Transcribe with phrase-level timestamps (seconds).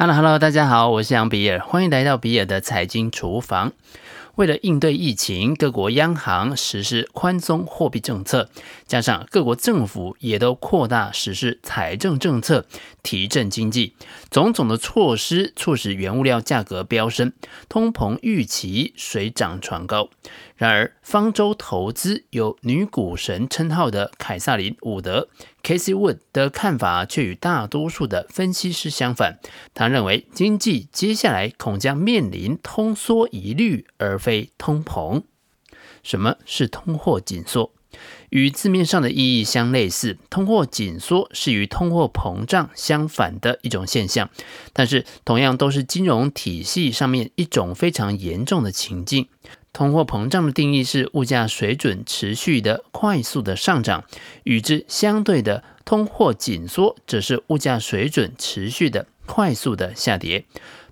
[0.00, 3.72] Hello，Hello，hello, 大家好，我是杨比尔，欢迎来到比尔的财经厨房。
[4.38, 8.48] 为了应对疫情，各国央行实施宽松货币政策，
[8.86, 12.64] 加上各国政府也都扩大实施财政政策，
[13.02, 13.94] 提振经济。
[14.30, 17.32] 种种的措施促使原物料价格飙升，
[17.68, 20.08] 通膨预期水涨船高。
[20.54, 25.28] 然而，方舟投资有女股神称号的凯萨琳·伍德
[25.62, 29.38] （Casey Wood） 的看法却与大多数的分析师相反。
[29.72, 35.22] 他认为，经济接下来恐将面临通缩疑虑，而非非通膨。
[36.02, 37.72] 什么是通货紧缩？
[38.28, 44.28] 与字面上的意义相类似，通货紧缩是与通货膨胀相反的一种现象，
[44.74, 49.28] 但是同样都是金融体系上面一种非常严重的情境。
[49.72, 54.04] 通货膨胀的定义是物价水准持续的快速的上涨，
[54.44, 60.44] 与之相对的通货紧缩则是物价水准持续的快速的下跌。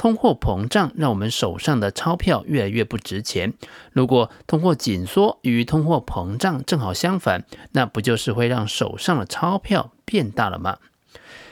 [0.00, 3.52] 通货膨胀让我们手上的钞票越来越不值钱。
[3.92, 10.78] 如果通货紧缩与通货膨胀正好相反，那不就是会让手上的钞票变大了吗？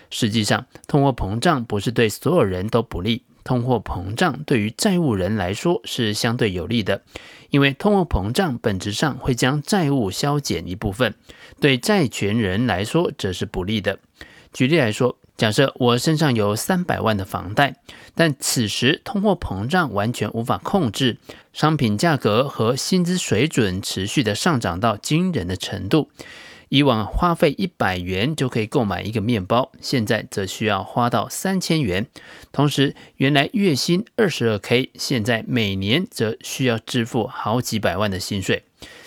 [0.08, 3.22] 实际上，通货膨胀不是对所有人都不利。
[3.44, 7.02] 通货膨胀对于债务人来说是相对有利的，
[7.50, 11.14] 因为通货膨胀本质上会将债务削减一部分，
[11.60, 13.98] 对债权人来说则是不利的。
[14.54, 17.76] 举例来说，假设我身上有三百万的房贷，
[18.16, 21.16] 但此时通货膨胀完全无法控制，
[21.52, 26.10] 商品价格和薪资水准持续的上涨到惊人的程度。
[26.70, 32.06] 以往花费一百元就可以购买一个面包，现在则需要花到三千元。
[32.52, 38.64] 同时，原来月薪二十二 K，现在每年则需要支付好几百万的薪水。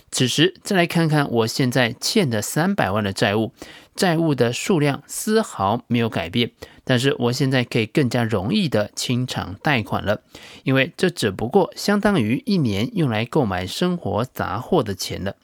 [0.09, 3.53] 此时再来看看我现在欠的三百万的债务，
[3.95, 6.52] 债务的数量丝毫没有改变，
[6.84, 10.22] 但是我现在可以更加容易的清偿贷款了，
[10.64, 15.36] 因为这只不过相当于一年用来购买生活杂货的钱了。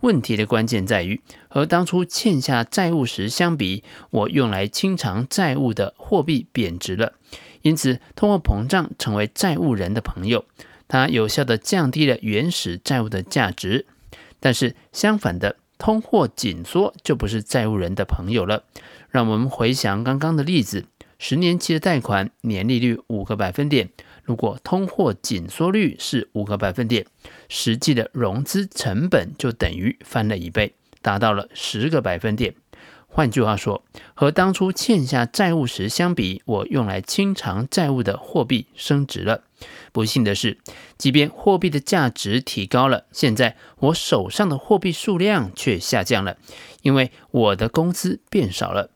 [0.00, 7.12] 问题的关键在于，和当初欠下债务时相比，我用来清偿债务的货币贬值了，
[7.62, 10.44] 因此通货膨胀成为债务人的朋友，
[10.88, 13.86] 它有效地降低了原始债务的价值。
[14.40, 18.62] 但是相反的，通货紧缩就不是债务人的朋友了。
[19.10, 20.84] 让我们回想刚刚的例子，
[21.18, 23.90] 十年期的贷款年利率五个百分点。
[24.22, 27.04] 如果通货紧缩率是五个百分点，
[27.48, 32.54] 实际的融资成本就等于翻了一倍，达到了十个百分点。
[33.14, 33.84] 换句话说，
[34.14, 39.42] 和当初欠下债务时相比，我用来清偿债务的货币升值了。
[39.92, 40.56] 不幸的是，
[40.96, 46.38] 即便货币的价值提高了，现在我手上的货币数量却下降了，
[46.80, 48.90] 因为我的工资变少了。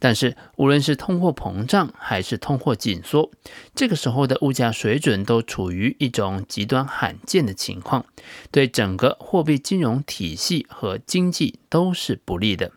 [0.00, 3.30] 但是，无论是通货膨胀还是通货紧缩，
[3.76, 8.04] 这个时候的物价水准都处于一种极端罕见的情况，
[8.50, 12.72] 对整个货币金融体系和经济都是不利的。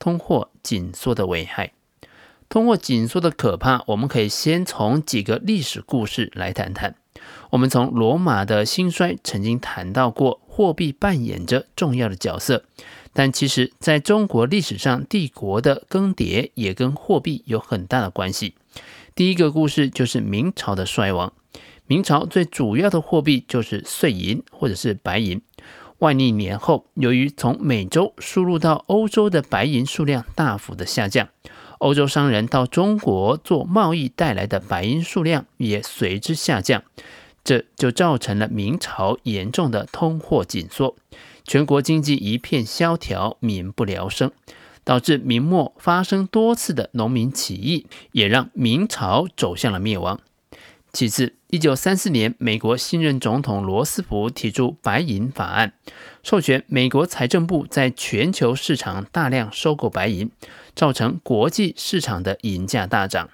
[0.00, 1.72] 通货紧缩的危害，
[2.48, 6.96] 通货紧缩的可怕，我们可以先从几个历史故事来谈谈。
[7.50, 12.64] 我们从罗马的兴衰曾经谈到过，货币扮演着重要的角色。
[13.12, 18.54] 但其实，在中国历史上，帝国的更迭也跟货币有很大的关系。
[19.14, 21.32] 第一个故事就是明朝的衰亡。
[21.86, 25.42] 明朝最主要的货币就是碎银或者是白银。
[26.00, 31.28] 万历年后，由于从美洲输入到欧洲的白银数量大幅的下降，
[31.78, 36.82] 欧洲商人到中国做贸易带来的白银数量也随之下降，
[37.44, 40.96] 这就造成了明朝严重的通货紧缩。
[41.44, 44.32] 全国经济一片萧条，民不聊生，
[44.82, 50.18] 导致明末发生多次的农民起义，也让明朝走向了灭亡。
[50.92, 55.72] 其次，一九三四年，美国新任总统罗斯福提出白银法案，
[56.22, 60.30] 授权美国财政部在全球市场大量收购白银，
[60.74, 63.30] 造成国际市场的银价大涨。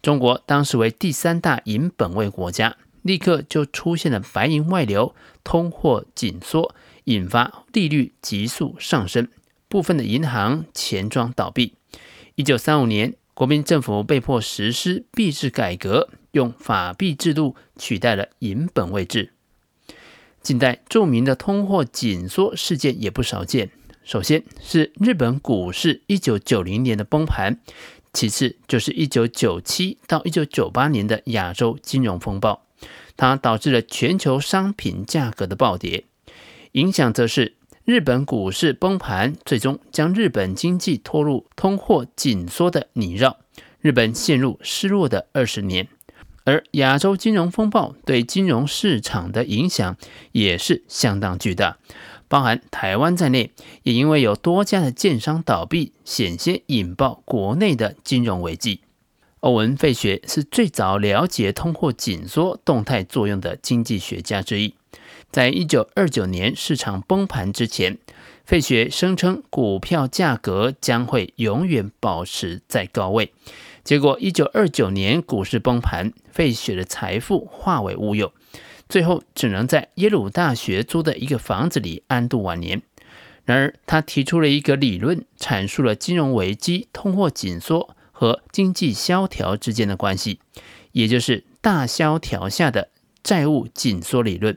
[0.00, 5.14] 中国当时为第三大银本位国家，立刻就出现了白银外流、
[5.44, 6.74] 通货紧缩。
[7.04, 9.28] 引发利率急速上升，
[9.68, 11.74] 部分的银行钱庄倒闭。
[12.34, 19.32] 一九三五年，国民政府被迫实施币制改革，用法币制度取代了银本位制。
[20.42, 23.70] 近代著名的通货紧缩事件也不少见。
[24.04, 27.58] 首先是日本股市一九九零年的崩盘，
[28.12, 32.62] 其次就是一九九七到一九九八年的亚洲金融风暴，
[33.16, 36.04] 它导致了全球商品价格的暴跌。
[36.72, 43.36] 影响则是日本股市崩盘，最终将日本经济拖入通货紧缩的泥淖，
[43.80, 45.88] 日本陷入失落的二十年。
[46.46, 49.96] 而亚洲金融风暴对金融市场的影响
[50.30, 51.76] 也是相当巨大，
[52.28, 53.50] 包含台湾在内，
[53.82, 58.80] 也因为有多家的建商倒闭，险些引爆国内的金融危机。
[59.40, 64.74] 欧文·费雪是最早了解通货紧缩动态作用的经济学家之一。
[65.32, 67.98] 在一九二九年市场崩盘之前，
[68.46, 73.32] 费雪声称股票价格将会永远保持在高位。
[73.82, 78.32] 结果，一九二九年股市崩盘，费雪的财富化为乌有，
[78.88, 82.82] 最后只能在耶鲁大学租的一个房子里安度晚年。
[83.44, 90.38] 然而，他提出了一个理论，阐述了金融危机、通货紧缩和经济萧条之间的关系，
[90.92, 92.90] 也就是大萧条下的
[93.24, 94.56] 债务紧缩理论。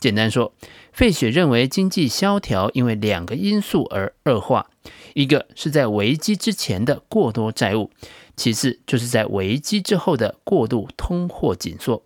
[0.00, 0.52] 简单说，
[0.98, 4.68] 费雪认为经济萧条因为两个因素而恶化，
[5.14, 7.92] 一个是在危机之前的过多债务。
[8.34, 12.02] 其次，就是在危机之后的过度通货紧缩。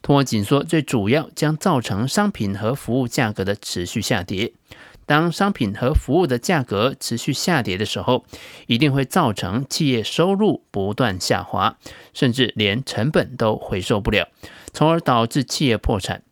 [0.00, 4.54] 通货紧缩最主要将造成商品和服务价格的持续下跌。
[5.04, 8.24] 当商品和服务的价格持续下跌的时候，
[8.66, 11.76] 一定会造成企业收入不断下滑，
[12.14, 14.28] 甚至连成本都回收不了，
[14.72, 16.22] 从而导致企业破产。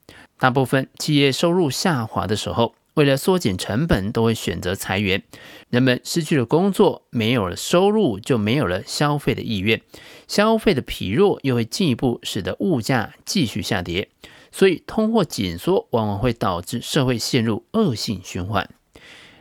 [0.42, 5.22] 大部分企业收入下滑的时候，为了缩减成本，都会选择裁员。
[5.70, 9.80] 人们失去了工作，没有了收入，就没有了消费的意愿。
[10.26, 14.08] 消费的疲弱又会进一步使得物价继续下跌。
[14.50, 18.68] 所以，通货紧缩往往会导致社会陷入恶性循环。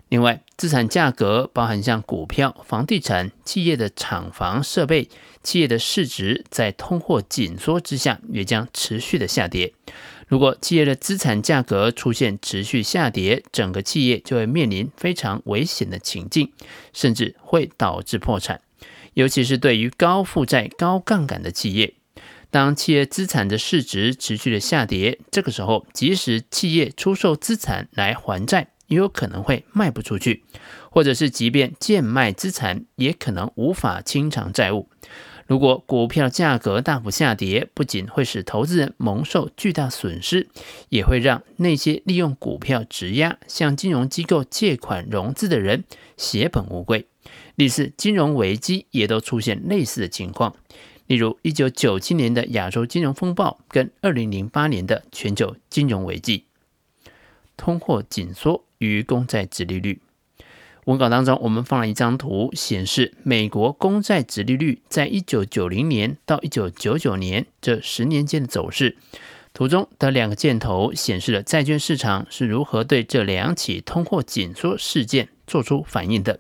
[0.10, 5.10] 另外，资产价格包含像股票、房地产、企业的厂房设备、
[5.42, 9.74] 企业的市值，在通货紧缩之下，也将持续的下跌。
[10.32, 16.54] 如果企业的资产价格出现持续下跌，整个企业就会面临非常危险的情境，
[16.94, 18.62] 甚至会导致破产。
[19.14, 21.96] 尤其是对于高负债、高杠杆的企业，
[22.50, 30.46] 当企业资产的市值持续的下跌，这个时候，即使企业出售资产来还债，也有可能会卖不出去，
[30.90, 34.88] 或者是即便贱卖资产，也可能无法清偿债务。
[35.52, 40.48] 如果股票价格大幅下跌，不仅会使投资人蒙受巨大损失，
[40.88, 45.84] 也会让那些利用股票质押向金融机构借款融资的人
[46.16, 47.06] 血本无归。
[47.56, 50.56] 历次金融危机也都出现类似的情况，
[51.08, 56.46] 例如一九九七年的亚洲金融风暴跟二零零八年的全球金融危机。
[57.58, 60.00] 通货紧缩与公债殖利率。
[60.86, 68.98] 文稿当中，我们放了一张图，显示美国公债殖利率在一九九零年到一九九九年这十年间的走势。
[69.54, 76.40] 图中的两个箭头显示了债券市场是如何对这两起通货紧缩事件做出反应的。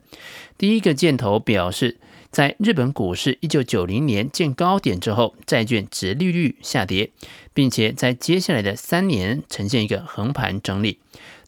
[0.57, 1.97] 第一个箭头表示，
[2.31, 7.11] 在日本股市一九九零年见高点之后，债券殖利率下跌，
[7.53, 10.99] 并且在接下来的三年呈现一个横盘整理。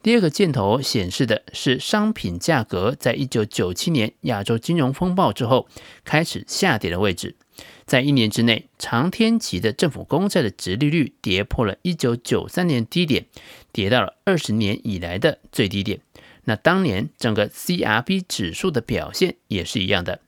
[0.03, 5.69] 第二个箭头显示的是商品价格在一九九七年亚洲金融风暴之后
[6.03, 7.37] 开始下跌的位置，
[7.85, 13.27] 在一年之内，长天期的政府公债的殖利率跌破了一九九三年低点，
[13.71, 16.01] 跌到了二十年以来的最低点。
[16.43, 20.19] 那当年整个 CRB 指数的表现也是一样的。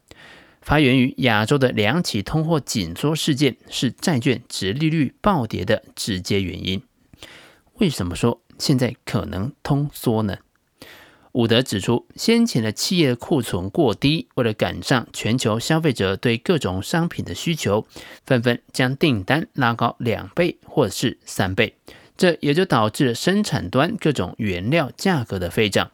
[0.61, 6.81] 发源于亚洲的两起通货紧缩事件是债券殖利率暴跌的直接原因。
[7.73, 10.37] 为什么说现在可能通缩呢？
[11.33, 17.85] 伍德指出，先前的企业库存过低，为了赶上全球消费者对各种商品的需求，
[18.25, 21.75] 纷纷将订单拉高两倍或是三倍，
[22.15, 25.91] 这也就导致了生产端各种原料价格的飞涨。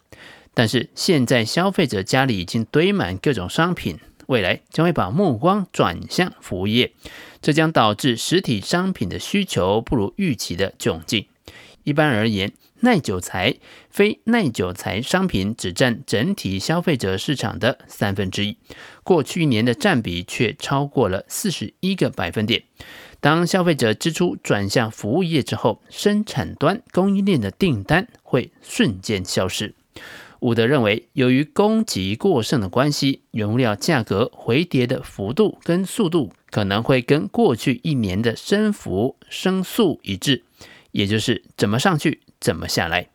[0.54, 6.94] 但是现在消费者家里已经堆满各种商品，未来将会把目光转向服务业，
[7.42, 11.26] 这将导致实体商品的需求不如预期的窘境。
[11.84, 13.56] 一般而言，耐久材、
[13.90, 18.58] 非耐久材商品只占整体消费者市场的三分之一，
[19.04, 22.64] 过去一年的占比却超过了四十一个百分点。
[23.20, 29.76] 当消费者支出转向服务业之后，生产端供应链的订单会瞬间消失。
[30.40, 40.44] 伍德认为，由于供给过剩的关系，原料价格回跌的幅度跟速度可能会跟过去一年的升幅升速一致。
[40.92, 43.10] 也就是怎么上去怎么下来。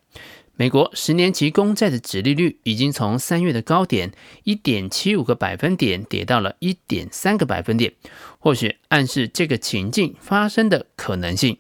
[0.59, 4.12] 美国十年期公债的殖利率已经从三月的高点
[4.45, 7.92] 一点七五个百分点跌到了一点三个百分点，
[8.38, 11.59] 或许暗示这个情境发生的可能性。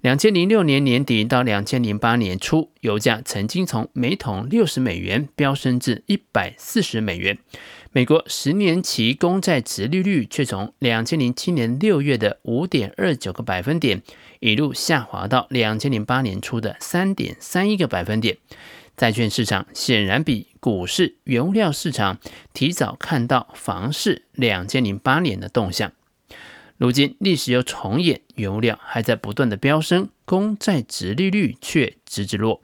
[0.00, 7.38] 两千零六年年底到两千零八年初，油价曾经从每桶六十美元飙升至一百四十美元。
[7.92, 14.02] 美国十年期公债殖利率却从两千零七年六月的五点二九个百分点，
[14.44, 18.36] 一路下滑到两千零八年初的三点三一个百分点。
[18.94, 22.18] 债券市场显然比股市、原物料市场
[22.52, 25.92] 提早看到房市两千零八年的动向。
[26.76, 32.60] 如今历史又重演，原物料还在不断的飙升，公债殖利率却直直落。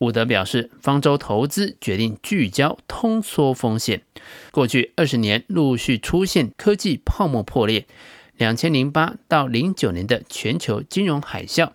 [0.00, 4.02] 伍德表示，方舟投资决定聚焦通缩风险。
[4.50, 7.86] 过去二十年陆续出现科技泡沫破裂，
[8.42, 11.70] 两千零八到零九年的全球金融海啸，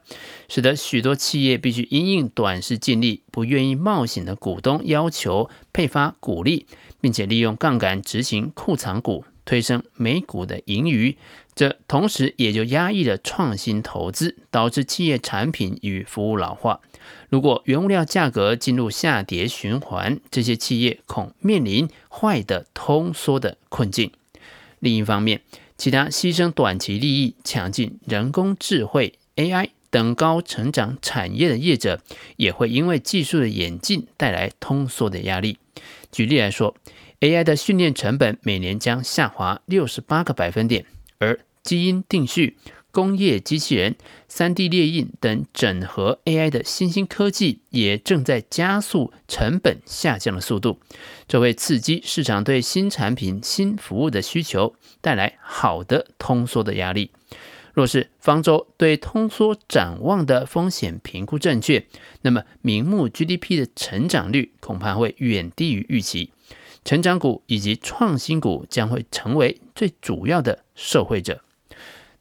[0.49, 6.65] 使得许多企业必须因应短视近利、不愿意冒险的股东要求配发股利，
[6.99, 11.15] 并且利用杠杆执行库藏股，推升每股的盈余。
[11.55, 16.81] 这同时也就压抑了创新投资，导致企业产品与服务老化。
[17.29, 24.11] 如果原物料价格进入下跌循环，这些企业恐面临坏的通缩的困境。
[24.79, 25.41] 另一方面，
[25.77, 32.01] 其他牺牲短期利益、抢进人工智慧 AI 等高成长产业的业者，
[32.35, 35.59] 也会因为技术的演进带来通缩的压力。
[36.11, 36.75] 举例来说
[37.19, 40.85] ，AI 的训练成本每年将下滑六十八个百分点，
[41.19, 42.57] 而基因定序、
[42.97, 43.95] 工业机器人、
[44.27, 50.79] 3D 列印等整合 AI 的新兴科技，也正在加速成本下降的速度，
[51.27, 57.11] 这会刺激市场对新产品、新服务的需求，带来好的通缩的压力。
[57.75, 61.85] 若是方舟对通缩展望的风险评估正确，
[62.23, 66.31] 那么名目 GDP 的成长率恐怕会远低于预期，
[66.83, 71.43] 成长股以及创新股将会成为最主要的受惠者。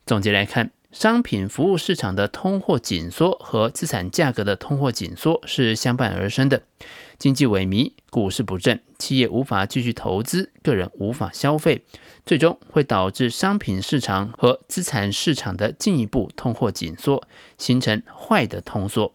[0.06, 6.62] 总结来看，商品服务市场的通货紧缩和资产价格的通货紧缩是相伴而生的。
[7.18, 11.82] 经济萎靡，股市不振，企业无法继续投资，个人无法消费，
[12.24, 17.26] 最终会导致商品市场和资产市场的进一步通货紧缩，
[17.58, 19.12] 形成坏的通缩。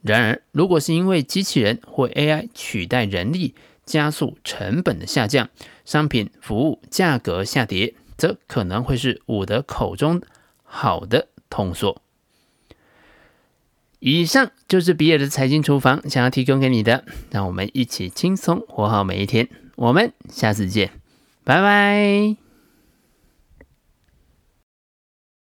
[0.00, 3.54] 然而，如果是因为机器人或 AI 取代人力，
[3.84, 5.50] 加速成本的下降，
[5.84, 7.92] 商品服务价格下跌。
[8.20, 10.20] 则可能会是伍德口中
[10.62, 12.00] 好的通缩。
[13.98, 19.48] 以上就是比尔的财经厨房想要提供给你的，让我们一起轻松活好每一天。
[19.76, 20.90] 我们下次见，
[21.44, 22.49] 拜拜。